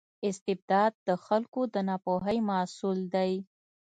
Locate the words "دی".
3.15-3.33